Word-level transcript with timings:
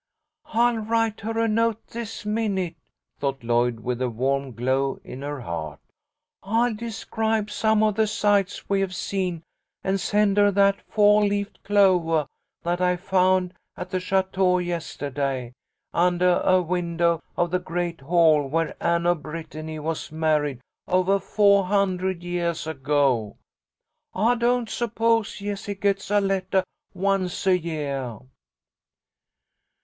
"I'll 0.47 0.79
write 0.79 1.21
her 1.21 1.37
a 1.37 1.47
note 1.47 1.85
this 1.89 2.25
minute," 2.25 2.73
thought 3.19 3.43
Lloyd, 3.43 3.81
with 3.81 4.01
a 4.01 4.09
warm 4.09 4.51
glow 4.51 4.99
in 5.03 5.21
her 5.21 5.41
heart. 5.41 5.79
"I'll 6.41 6.73
describe 6.73 7.51
some 7.51 7.83
of 7.83 7.93
the 7.97 8.07
sights 8.07 8.67
we 8.67 8.81
have 8.81 8.95
seen, 8.95 9.43
and 9.83 9.99
send 9.99 10.37
her 10.37 10.49
that 10.53 10.81
fo' 10.89 11.19
leafed 11.19 11.61
clovah 11.61 12.25
that 12.63 12.81
I 12.81 12.95
found 12.95 13.53
at 13.77 13.91
the 13.91 13.99
château 13.99 14.59
yestahday, 14.65 15.53
undah 15.93 16.41
a 16.45 16.63
window 16.63 17.21
of 17.37 17.51
the 17.51 17.59
great 17.59 18.01
hall 18.01 18.47
where 18.47 18.75
Anne 18.83 19.05
of 19.05 19.21
Brittany 19.21 19.77
was 19.77 20.11
married 20.11 20.61
ovah 20.87 21.19
fo' 21.19 21.61
hundred 21.61 22.23
yeahs 22.23 22.65
ago. 22.65 23.37
I 24.15 24.33
don't 24.33 24.67
suppose 24.67 25.37
Jessie 25.37 25.75
gets 25.75 26.09
a 26.09 26.19
lettah 26.19 26.63
once 26.95 27.45
a 27.45 27.55
yeah." 27.55 28.17